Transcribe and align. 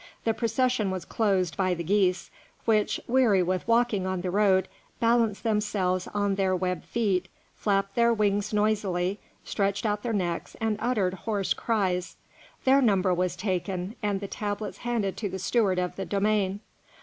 The 0.23 0.33
procession 0.33 0.89
was 0.89 1.05
closed 1.05 1.55
by 1.55 1.75
the 1.75 1.83
geese, 1.83 2.31
which, 2.65 2.99
weary 3.05 3.43
with 3.43 3.67
walking 3.67 4.07
on 4.07 4.21
the 4.21 4.31
road, 4.31 4.67
balanced 4.99 5.43
themselves 5.43 6.07
on 6.07 6.33
their 6.33 6.55
web 6.55 6.83
feet, 6.83 7.27
flapped 7.55 7.93
their 7.93 8.11
wings 8.11 8.51
noisily, 8.51 9.19
stretched 9.43 9.85
out 9.85 10.01
their 10.01 10.11
necks, 10.11 10.55
and 10.59 10.79
uttered 10.81 11.13
hoarse 11.13 11.53
cries. 11.53 12.15
Their 12.65 12.81
number 12.81 13.13
was 13.13 13.35
taken, 13.35 13.95
and 14.01 14.21
the 14.21 14.27
tablets 14.27 14.79
handed 14.79 15.17
to 15.17 15.29
the 15.29 15.37
steward 15.37 15.77
of 15.77 15.95
the 15.97 16.05
domain. 16.05 16.61